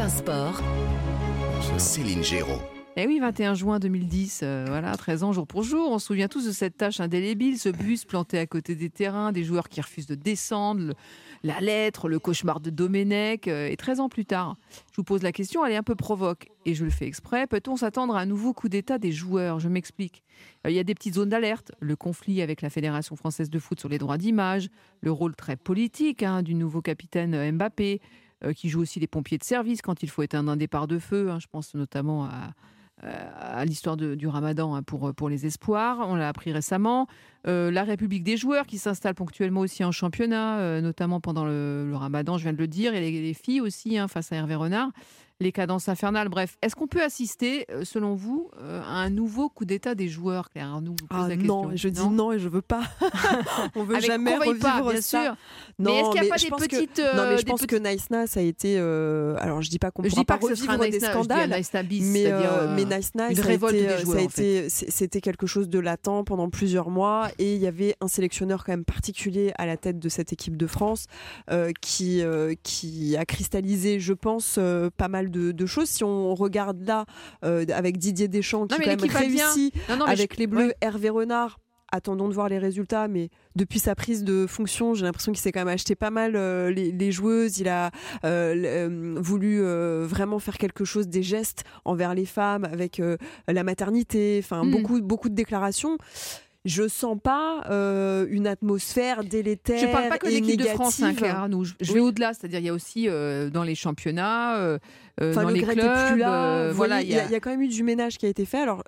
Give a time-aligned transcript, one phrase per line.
[0.00, 0.60] 1 Sport.
[1.78, 2.60] Céline Géraud.
[2.96, 5.90] Eh oui, 21 juin 2010, euh, voilà, 13 ans jour pour jour.
[5.92, 9.30] On se souvient tous de cette tâche indélébile, ce bus planté à côté des terrains,
[9.32, 10.94] des joueurs qui refusent de descendre, le-
[11.44, 13.46] la lettre, le cauchemar de Domenech.
[13.48, 14.56] euh, et 13 ans plus tard,
[14.90, 17.46] je vous pose la question, elle est un peu provoque, et je le fais exprès.
[17.46, 19.60] Peut-on s'attendre à un nouveau coup d'État des joueurs?
[19.60, 20.24] Je m'explique.
[20.66, 23.58] Euh, Il y a des petites zones d'alerte, le conflit avec la Fédération française de
[23.58, 24.68] foot sur les droits d'image,
[25.02, 28.00] le rôle très politique hein, du nouveau capitaine Mbappé,
[28.54, 31.30] qui joue aussi les pompiers de service quand il faut éteindre un départ de feu.
[31.30, 31.38] hein.
[31.40, 32.52] je pense notamment à
[33.04, 35.98] euh, l'histoire du ramadan hein, pour, pour les espoirs.
[36.00, 37.06] On l'a appris récemment.
[37.46, 41.90] Euh, la République des joueurs qui s'installe ponctuellement aussi en championnat, euh, notamment pendant le,
[41.94, 44.54] ramadan, je viens de le dire, et les, les filles aussi hein, face à Hervé
[44.54, 44.90] Renard.
[45.42, 46.56] Les cadences infernales, bref.
[46.60, 50.50] Est-ce qu'on peut assister, euh, selon vous, euh, à un nouveau coup d'État des joueurs,
[50.50, 51.76] Claire Arnoux je vous pose Ah la non, question.
[51.76, 52.82] je dis non et je veux pas.
[53.74, 55.22] On veut Avec- jamais veuille revivre pas, bien ça.
[55.24, 55.36] sûr.
[55.78, 56.98] Non, mais est-ce qu'il n'y a pas je des pense que- petites.
[56.98, 58.76] Non, euh, mais je des pense petites- que Nice Na, ça a été.
[58.78, 61.62] euh, Alors, je dis pas qu'on Je pourra pas revivre des Na, je dis scandales.
[61.86, 66.50] Bis, Mais, euh, euh, mais ça a été, euh, c'était quelque chose de latent pendant
[66.50, 70.08] plusieurs mois et il y avait un sélectionneur quand même particulier à la tête de
[70.10, 71.06] cette équipe de France
[71.50, 75.88] euh, qui, euh, qui a cristallisé, je pense, euh, pas mal de, de choses.
[75.88, 77.06] Si on regarde là
[77.44, 78.98] euh, avec Didier Deschamps qui Non, quand même
[79.88, 80.76] Non, non, mais avec je- les Bleus, ouais.
[80.80, 81.58] Hervé Renard.
[81.92, 85.50] Attendons de voir les résultats, mais depuis sa prise de fonction, j'ai l'impression qu'il s'est
[85.50, 87.58] quand même acheté pas mal euh, les, les joueuses.
[87.58, 87.90] Il a
[88.24, 93.02] euh, voulu euh, vraiment faire quelque chose, des gestes envers les femmes, avec
[93.48, 94.70] la maternité, enfin Mm.
[94.70, 95.98] beaucoup, beaucoup de déclarations.
[96.66, 100.66] Je sens pas euh, une atmosphère délétère Je parle pas que de l'équipe de.
[100.66, 101.64] France, hein, Claire Arnoux.
[101.64, 104.78] Je, je vais au-delà, c'est-à-dire il y a aussi euh, dans les championnats, euh,
[105.22, 106.70] Enfin, dans le les Grec clubs, plus là.
[106.72, 108.58] voilà, il y, a- y a quand même eu du ménage qui a été fait.
[108.58, 108.84] Alors,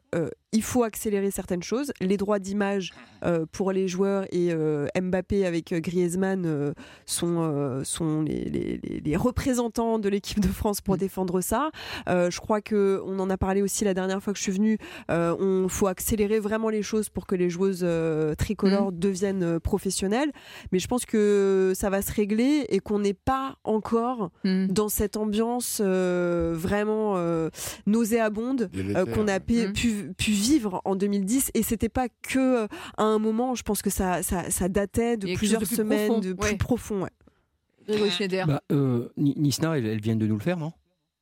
[0.52, 1.92] il faut accélérer certaines choses.
[2.00, 2.92] Les droits d'image
[3.24, 6.72] euh, pour les joueurs et euh, Mbappé avec euh, Griezmann euh,
[7.06, 10.98] sont, euh, sont les, les- les- les représentants de l'équipe de France pour Mm.
[10.98, 11.70] défendre ça.
[12.08, 14.52] Euh, je crois que on en a parlé aussi la dernière fois que je suis
[14.52, 14.76] venue.
[15.10, 19.58] Euh, on faut accélérer vraiment les choses pour que les joueuses euh, tricolores deviennent euh,
[19.60, 20.32] professionnelles.
[20.72, 24.66] Mais je pense que ça va se régler et qu'on n'est pas encore Hmm.
[24.66, 27.48] dans cette ambiance euh, vraiment euh,
[27.86, 29.72] nauséabonde euh, qu'on a pu, Mm.
[29.72, 32.66] pu, pu vivre en 2010 et c'était pas que euh,
[32.96, 35.82] à un moment je pense que ça, ça, ça datait de plusieurs chose de plus
[35.82, 36.56] semaines profond, de plus ouais.
[36.56, 37.10] profond ouais.
[38.46, 40.72] Bah, euh, Ni- Nisna, elles, elles viennent de nous le faire, non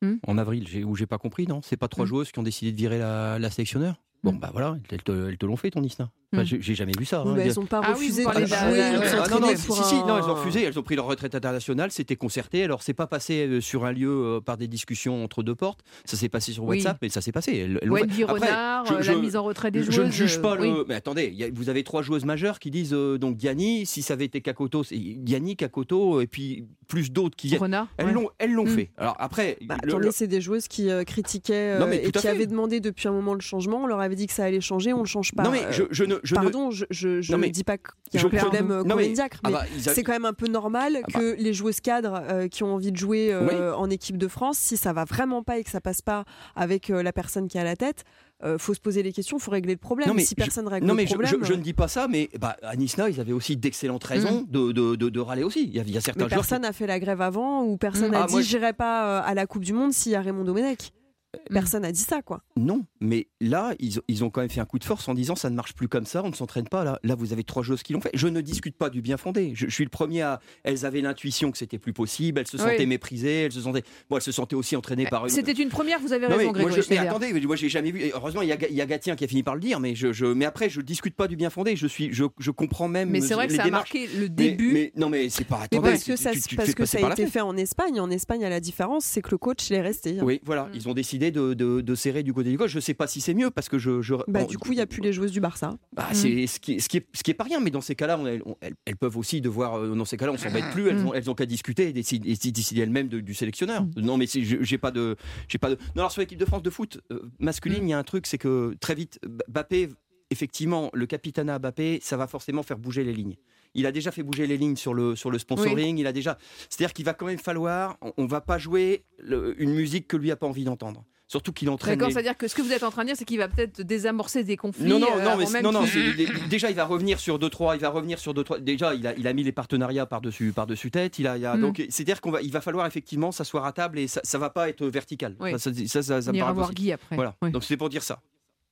[0.03, 0.15] Hmm.
[0.27, 2.09] En avril, ou j'ai pas compris, non C'est pas trois Hmm.
[2.09, 4.39] joueuses qui ont décidé de virer la, la sélectionneur Bon, Hmm.
[4.39, 6.11] bah voilà, elles te, elles te l'ont fait, ton Nisna.
[6.33, 6.59] Enfin, Hmm.
[6.61, 7.25] j'ai jamais vu ça.
[7.25, 7.35] Oui, hein.
[7.37, 9.77] mais y a- elles ont pas Ah oui, refusé de jouer Ah, non, non, pour
[9.77, 12.63] si, si, un- non, elles ont refusé, elles ont pris leur retraite internationale, c'était concerté,
[12.63, 15.81] alors c'est pas passé euh, sur un lieu euh, par des discussions entre deux portes,
[16.05, 16.77] ça s'est passé sur Oui.
[16.77, 17.57] WhatsApp, mais ça s'est passé.
[17.57, 17.91] Elles-.
[17.91, 19.97] Wendy Après, Renard, je- euh, je- la mise en retrait des je, joueuses.
[19.97, 20.69] je ne juge pas euh, le.
[20.81, 20.85] oui.
[20.89, 24.15] Mais attendez, a- vous avez trois joueuses majeures qui disent euh, donc Diani, si ça
[24.15, 27.61] avait été Kakoto, c'est Diani, Kakoto, et puis plus d'autres qui viennent.
[27.63, 27.89] Renard.
[27.97, 28.13] Elles ouais.
[28.13, 28.77] l'ont, elles l'ont Mm.
[28.77, 28.91] fait.
[28.99, 32.29] Alors après, Bah, le- attendez, le- c'est des joueuses qui euh, critiquaient euh, et qui
[32.29, 33.83] avaient demandé depuis un moment le changement.
[33.83, 35.43] On leur avait dit que ça allait changer, on le change pas.
[35.43, 37.65] non mais Euh, je, je ne, je ne- Pardon, je, je, je Non, ne dis
[37.65, 38.75] pas qu'il y a je un problème comprends.
[38.81, 41.21] euh, Non, mais- comédiacre, Ah bah, a- c'est quand même un peu normal Ah bah.
[41.21, 44.59] que les joueuses cadres euh, qui ont envie de jouer euh, en équipe de France,
[44.59, 46.25] si ça va vraiment pas et que ça passe pas
[46.57, 48.05] avec euh, la personne qui est à la tête,
[48.43, 50.09] euh, faut se poser les questions, faut régler le problème.
[50.09, 51.75] Non, mais si je- personne règle Non le mais je, problème, je- je ne dis
[51.75, 55.21] pas ça, mais bah, à Nisna, ils avaient aussi d'excellentes raisons de, de, de, de
[55.21, 55.65] râler aussi.
[55.65, 57.77] Il y a, il y a certains mais personne n'a fait la grève avant ou
[57.77, 58.13] personne Mm.
[58.13, 60.91] n'a Ah, dit j'irai pas à la Coupe du Monde s'il y a Raymond Domenech.
[61.33, 61.55] Mm.
[61.55, 62.43] Personne n'a dit ça quoi.
[62.57, 65.15] Non, mais là, ils, ont- ils ont quand même fait un coup de force en
[65.15, 66.99] disant ça ne marche plus comme ça, on ne s'entraîne pas là.
[67.05, 68.11] Là, vous avez trois joueuses qui l'ont fait.
[68.15, 69.53] Je ne discute pas du bien fondé.
[69.55, 70.41] Je, je suis le premier à.
[70.65, 72.41] Elles avaient l'intuition que c'était plus possible.
[72.41, 72.87] Elles se sentaient Oui.
[72.87, 73.43] méprisées.
[73.45, 73.83] Elles se sentaient.
[74.09, 75.31] Bon, elles se sentaient aussi entraînées par une.
[75.31, 77.57] C'était une première, vous avez Non, mais, raison, moi, Grégory je, mais attendez, mais moi
[77.57, 78.11] j'ai jamais vu.
[78.15, 79.95] Heureusement, il y, a, il y a Gatien qui a fini par le dire, mais
[79.95, 81.77] je, je- mais après, je discute pas du bien fondé.
[81.77, 83.11] Je suis, je, je comprends même.
[83.11, 84.73] Mais c'est vrai que ça a marqué le Mais- début.
[84.73, 85.59] Mais, non, mais c'est pas.
[85.73, 87.57] Mais Attendez, parce que ça, tu- tu te parce que ça a été fait en
[87.57, 88.01] Espagne.
[88.01, 90.19] En Espagne, à la différence, c'est que le coach est resté.
[90.19, 90.23] hein.
[90.25, 90.71] Oui, voilà, Mm.
[90.75, 92.71] ils ont décidé de, de, de serrer du côté du gauche.
[92.71, 94.01] Je sais pas si c'est mieux parce que je.
[94.01, 95.77] je Bah, du coup, il n'y a plus les joueuses du Barça.
[95.93, 96.15] bah, Mm.
[96.15, 98.19] c'est ce qui, ce qui est, ce qui est pas rien, mais dans ces cas-là,
[98.27, 99.75] elles, elles, peuvent aussi devoir.
[99.79, 100.89] euh, Dans ces cas-là, on s'embête plus.
[100.89, 101.07] Elles Mm.
[101.09, 103.85] ont, elles ont qu'à discuter et décider, décider elles-mêmes du sélectionneur.
[103.97, 105.17] Non, mais j'ai pas de,
[105.49, 105.75] j'ai pas de.
[105.95, 108.27] Non, alors sur l'équipe de France de foot euh, masculine, il y a un truc,
[108.27, 109.19] c'est que très vite,
[109.49, 109.89] Mbappé,
[110.31, 113.37] effectivement, le capitanat Mbappé, ça va forcément faire bouger les lignes.
[113.75, 115.97] Il a déjà fait bouger les lignes sur le, sur le sponsoring.
[115.99, 116.39] Il a déjà.
[116.69, 117.97] C'est-à-dire qu'il va quand même falloir.
[118.03, 121.05] On, on va pas jouer le- une musique que lui a pas envie d'entendre.
[121.31, 121.95] Surtout qu'il entraîne.
[121.95, 123.47] D'accord, les- c'est-à-dire que ce que vous êtes en train de dire, c'est qu'il va
[123.47, 124.83] peut-être désamorcer des conflits.
[124.89, 125.85] non, non, euh, non, mais non, non,
[126.49, 128.59] déjà il va revenir sur 2-3, il va revenir sur 2-3.
[128.59, 131.21] Déjà, il a, il a mis les partenariats par-dessus par -dessus tête.
[131.21, 131.61] Il a, il a- Mm.
[131.61, 134.51] Donc, c'est-à-dire qu'on va, il va falloir effectivement s'asseoir à table et ça, ça va
[134.51, 135.37] pas être vertical.
[135.39, 135.53] Oui.
[135.53, 136.81] Ça, ça, ça, ça, ça On me ira paraît voir possible.
[136.85, 137.15] Guy après.
[137.15, 137.37] Voilà.
[137.43, 138.21] Donc c'est pour dire ça.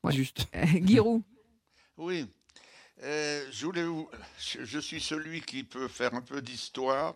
[0.03, 0.13] Ouais.
[0.13, 0.47] Juste.
[0.57, 1.23] Euh, Giroud.
[1.97, 2.27] Oui.
[3.05, 4.09] Euh, je, voulais vous-
[4.41, 7.15] je- je suis celui qui peut faire un peu d'histoire.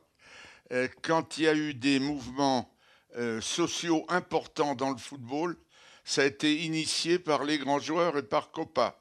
[0.73, 2.72] Euh, quand il y a eu des mouvements
[3.17, 5.57] euh, sociaux importants dans le football,
[6.05, 8.99] ça a été initié par les grands joueurs et par Copa.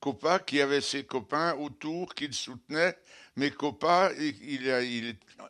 [0.00, 2.96] Copa qui avait ses copains autour, qu'il soutenait,
[3.36, 4.10] mais Copa,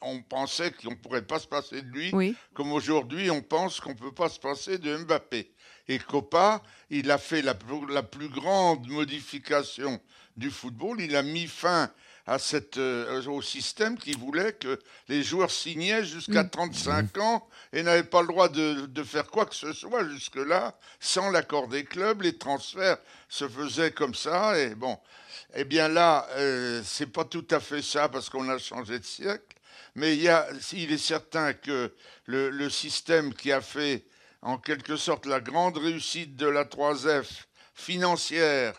[0.03, 2.13] on pensait qu'on ne pourrait pas se passer de lui,
[2.55, 5.53] comme aujourd'hui on pense qu'on ne peut pas se passer de Mbappé.
[5.89, 10.01] Et Copa, il a fait la plus grande modification
[10.37, 11.91] du football, il a mis fin
[12.27, 14.79] à cette, euh, au système qui voulait que
[15.09, 17.21] les joueurs signaient jusqu'à 35 mm.
[17.21, 21.31] ans et n'avaient pas le droit de, de, faire quoi que ce soit jusque-là sans
[21.31, 22.23] l'accord des clubs.
[22.23, 24.59] Les transferts se faisaient comme ça.
[24.59, 24.99] Et bon,
[25.55, 29.05] eh bien là, euh, c'est pas tout à fait ça parce qu'on a changé de
[29.05, 29.57] siècle.
[29.95, 31.95] Mais il, y a, il est certain que
[32.27, 34.05] le, le système qui a fait
[34.43, 38.75] en quelque sorte la grande réussite de la 3F financière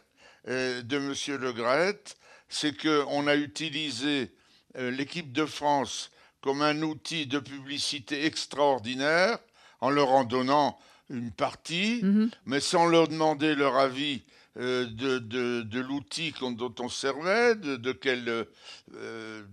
[0.47, 1.41] euh, de M.
[1.41, 2.00] Le Gret,
[2.49, 4.31] c'est qu'on a utilisé
[4.77, 6.11] euh, l'équipe de France
[6.41, 9.39] comme un outil de publicité extraordinaire
[9.81, 10.77] en leur en donnant
[11.09, 12.29] une partie, mhm.
[12.45, 14.23] mais sans leur demander leur avis
[14.57, 18.47] euh, de, de, l'outil dont on servait, de, quel,
[18.95, 19.43] euh,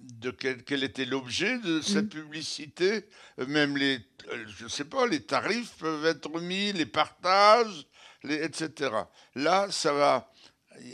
[0.00, 2.22] de quel, était l'objet de cette mhm.
[2.22, 3.04] publicité.
[3.46, 3.98] Même les,
[4.58, 7.86] je sais pas, les tarifs peuvent être mis, les partages,
[8.24, 8.90] les, etc.
[9.34, 10.31] Là, ça va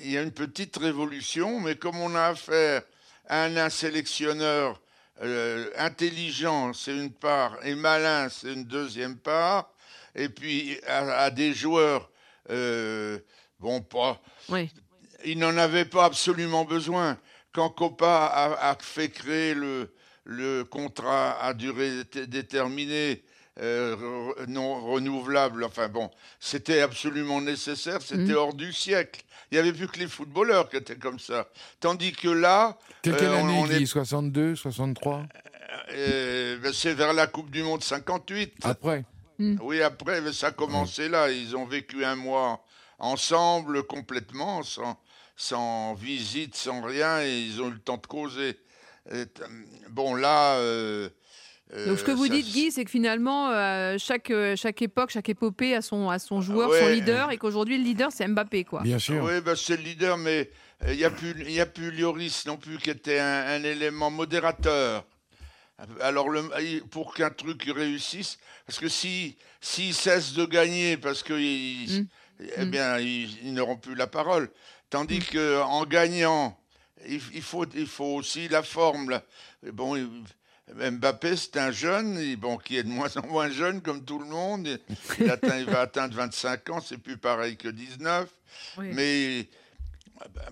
[0.04, 2.82] il y a une petite révolution, mais comme on a affaire
[3.28, 4.80] à un sélectionneur
[5.22, 9.70] euh, intelligent, c'est une part, et malin, c'est une deuxième part,
[10.14, 12.10] et puis à, des joueurs,
[12.50, 13.18] euh,
[13.58, 14.20] bon, pas.
[14.48, 14.70] Oui.
[15.24, 17.18] Il n'en avait pas absolument besoin.
[17.52, 19.92] Quand Copa a, fait créer le,
[20.24, 23.24] le contrat à durée déterminée,
[23.60, 28.36] euh, non renouvelable, enfin bon, c'était absolument nécessaire, c'était mmh.
[28.36, 29.22] hors du siècle.
[29.50, 31.48] Il n'y avait plus que les footballeurs qui étaient comme ça.
[31.80, 32.78] Tandis que là.
[33.02, 33.84] quelle euh, année on est...
[33.84, 35.24] 62, 63
[35.92, 38.54] euh, ben, C'est vers la Coupe du Monde 58.
[38.62, 39.04] Après.
[39.40, 41.30] Oui, après, ça a commencé là.
[41.30, 42.64] Ils ont vécu un mois
[42.98, 45.00] ensemble, complètement, sans,
[45.36, 48.56] sans visite, sans rien, et ils ont eu le temps de causer.
[49.90, 50.60] bon, là.
[51.74, 55.10] Euh, donc ce que vous dites, Guy, c'est que finalement, euh, chaque, euh, chaque époque,
[55.10, 58.64] chaque épopée a son, a son joueur, son leader, et qu'aujourd'hui, le leader, c'est Mbappé.
[58.64, 58.82] Quoi.
[58.82, 59.22] Bien sûr.
[59.22, 60.50] Oui, bah, c'est le leader, mais
[60.86, 65.04] il n'y a, plus, a plus Lloris non plus, qui était un, élément modérateur.
[66.00, 66.42] Alors, le,
[66.86, 72.06] pour qu'un truc réussisse, parce que s'ils si, cessent de gagner, parce qu'ils mm.
[72.56, 72.70] eh mm.
[72.70, 74.50] bien, ils, n'auront plus la parole.
[74.90, 75.34] Tandis mm.
[75.34, 76.58] qu'en gagnant,
[77.06, 79.20] il, faut, il faut aussi la forme.
[79.72, 79.94] Bon,
[80.74, 84.26] Mbappé, c'est un jeune, bon, qui est de moins en moins jeune, comme tout le
[84.26, 84.68] monde.
[85.18, 88.28] Il, va atteindre 25 ans, c'est plus pareil que 19.
[88.78, 89.48] Mais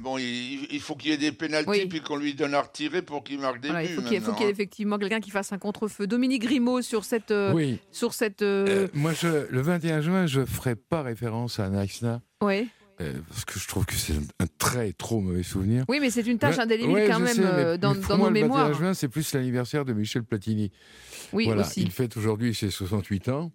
[0.01, 3.25] bon, il, faut qu'il y ait des pénalties puis qu'on lui donne à retirer pour
[3.25, 3.77] qu'il marque des buts.
[3.83, 4.49] Il faut qu'il y, ait hein.
[4.49, 6.07] effectivement quelqu'un qui fasse un contre-feu.
[6.07, 7.31] Dominique Grimaud sur cette.
[7.31, 11.59] Euh, sur cette euh, euh, moi, je, le 21 juin, je ne ferai pas référence
[11.59, 12.23] à Naxna.
[12.43, 12.69] Oui.
[13.01, 15.85] Euh, parce que je trouve que c'est un, très trop mauvais souvenir.
[15.89, 18.69] Oui, mais c'est une tâche indélébile quand même euh, dans, dans nos mémoires.
[18.69, 20.71] Le 21 juin, c'est plus l'anniversaire de Michel Platini.
[21.33, 21.83] Oui, voilà, aussi.
[21.83, 23.53] Il fête aujourd'hui ses 68 ans.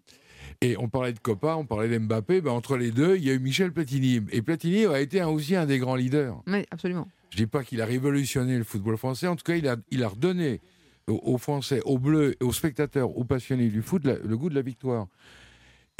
[0.61, 2.41] Et on parlait de Copa, on parlait d'Mbappé.
[2.41, 4.21] Ben entre les deux, il y a eu Michel Platini.
[4.31, 6.39] Et Platini a été aussi un des grands leaders.
[6.45, 7.07] Oui, absolument.
[7.31, 9.25] Je ne dis pas qu'il a révolutionné le football français.
[9.25, 10.59] En tout cas, il a, il a redonné
[11.07, 15.07] aux, Français, aux Bleus, aux spectateurs, aux passionnés du foot le goût de la victoire.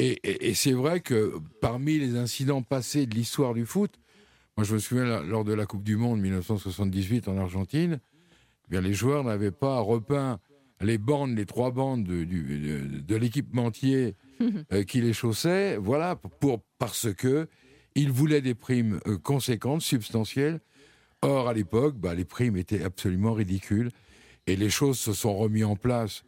[0.02, 4.00] Et c'est vrai que parmi les incidents passés de l'histoire du foot,
[4.58, 8.82] moi, je me souviens, lors de la Coupe du Monde 1978 en Argentine, eh bien,
[8.82, 10.40] les joueurs n'avaient pas repeint
[10.82, 14.16] les bandes, les trois bandes de, de, l'équipementier
[14.74, 17.48] euh, qui les chaussait, voilà, pour, parce que
[17.96, 20.60] ils voulaient des primes euh, conséquentes, substantielles.
[21.22, 23.90] Or, à l'époque, bah, les primes étaient absolument ridicules.
[24.48, 26.24] Et les choses se sont remises en place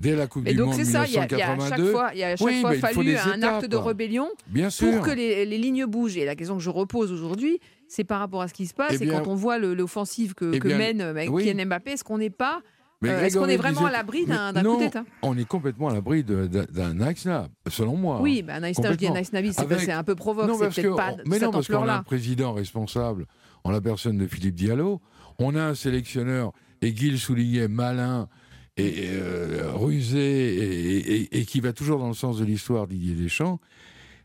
[0.00, 1.36] dès la Coupe du Monde 1982.
[1.36, 3.66] Il y a, à chaque fois, il y a à chaque fois fallu un acte
[3.66, 4.92] de rébellion Bien sûr.
[4.92, 6.16] pour que les, lignes bougent.
[6.16, 8.96] Et la question que je repose aujourd'hui, c'est par rapport à ce qui se passe.
[9.00, 12.30] Eh et quand on voit l'offensive que, eh mène euh, Kylian Mbappé, est-ce qu'on n'est
[12.30, 12.62] pas
[13.04, 15.04] euh, Est-ce qu'on est vraiment à l'abri d'un coup d'État?
[15.22, 18.20] On est complètement à l'abri d'un Naïsna, selon moi.
[18.20, 21.68] Oui, ben je dis Naïsnabi, c'est un peu provoque, c'est peut-être pas Mais non, parce
[21.68, 23.26] qu'on a un président responsable,
[23.64, 25.00] en la personne de Philippe Diallo,
[25.38, 26.52] on a un sélectionneur,
[26.82, 28.28] et Guy le soulignait, malin,
[28.76, 33.60] et, euh, rusé et, qui va toujours dans le sens de l'histoire Didier Deschamps.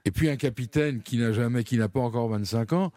[0.06, 2.92] Et puis un capitaine qui n'a jamais, qui n'a pas encore 25 ans,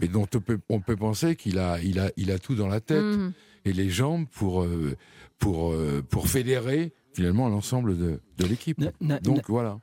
[0.00, 2.68] mais dont on peut, on peut penser qu'il a, il a, il a tout dans
[2.68, 3.32] la tête mhm.
[3.66, 4.96] et les jambes pour, euh,
[5.38, 8.80] pour, euh, pour fédérer finalement l'ensemble de, de l'équipe.
[9.22, 9.78] Donc voilà.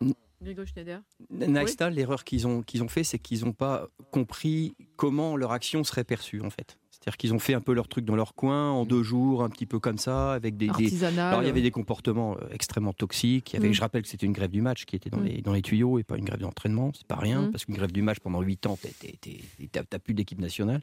[1.90, 6.04] l'erreur qu'ils ont, qu'ils ont fait, c'est qu'ils n'ont pas compris comment leur action serait
[6.04, 6.78] perçue en fait.
[7.08, 9.48] C'est-à-dire qu'ils ont fait un peu leur truc dans leur coin en deux jours, un
[9.50, 10.68] petit peu comme ça, avec des.
[10.78, 11.04] des...
[11.18, 13.54] Alors il y avait des comportements euh, extrêmement toxiques.
[13.54, 13.74] Il y avait, Mm.
[13.76, 15.24] je rappelle que c'était une grève du match qui était dans, Mm.
[15.26, 16.92] les, dans les tuyaux et pas une grève d'entraînement.
[16.94, 17.52] C'est pas rien, Mm.
[17.52, 18.78] parce qu'une grève du match pendant 8 ans,
[19.72, 20.82] t'as plus d'équipe nationale.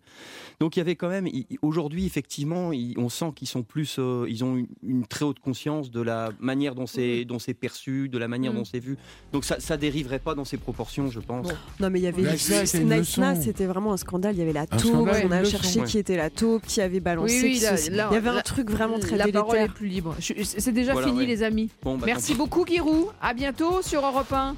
[0.61, 1.29] Donc il y avait quand même.
[1.61, 3.97] Aujourd'hui, effectivement, on sent qu'ils sont plus.
[3.99, 7.27] euh, ils ont une, une très haute conscience de la manière dont c'est
[7.61, 8.57] perçu, de la manière Mm.
[8.57, 8.97] dont c'est vu.
[9.35, 11.49] Donc ça, ça dériverait pas dans ces proportions, je pense.
[11.49, 11.55] Bon.
[11.81, 14.35] Non, mais il y avait c'était vraiment un scandale.
[14.35, 15.87] Il y avait la Un taupe, scandale, on a leçon, cherché ouais.
[15.87, 17.35] qui était la taupe, qui avait balancé.
[17.37, 19.29] Oui, oui, qui là- se- là- il y avait là- un truc vraiment très La
[19.29, 20.15] parole est plus libre.
[20.19, 21.27] Je- C'est déjà Voilà, fini, ouais.
[21.27, 21.71] les amis.
[21.83, 23.07] Bon, bah, Merci beaucoup, Giroud.
[23.23, 24.55] À bientôt sur Europe 1.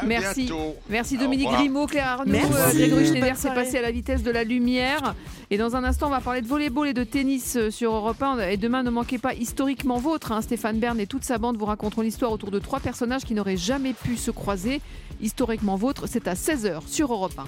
[0.00, 0.44] À Merci.
[0.44, 0.76] bientôt.
[0.90, 1.48] Merci Dominique.
[1.48, 3.64] Grimaud, Claire Arnaud, euh, Grégory Schneider, c'est soirée.
[3.64, 5.14] passé à la vitesse de la lumière.
[5.50, 8.22] Et dans un instant, on va parler de volleyball et de tennis euh, sur Europe
[8.22, 8.50] 1.
[8.50, 10.30] Et demain, ne manquez pas historiquement vôtre.
[10.32, 10.42] hein.
[10.42, 13.56] Stéphane Bern et toute sa bande vous raconteront l'histoire autour de trois personnages qui n'auraient
[13.56, 14.82] jamais pu se croiser.
[15.22, 17.44] Historiquement vôtre, c'est à 16h sur Europe 1.